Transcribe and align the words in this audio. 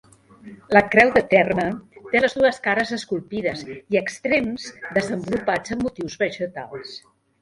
La 0.75 0.81
creu 0.93 1.09
de 1.17 1.21
terme 1.33 1.65
té 2.13 2.21
les 2.23 2.35
dues 2.39 2.57
cares 2.69 2.93
esculpides 2.97 3.61
i 3.75 3.99
extrems 4.01 4.67
desenvolupats 4.99 5.77
en 5.77 5.85
motius 5.89 6.17
vegetals. 6.25 6.97